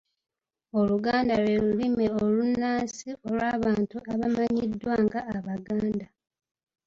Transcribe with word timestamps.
Oluganda 0.79 1.35
lwe 1.43 1.55
lulimi 1.63 2.05
olunnansi 2.21 3.07
olw’abantu 3.29 3.97
abamanyiddwa 4.11 4.93
nga 5.03 5.19
Abaganda. 5.35 6.05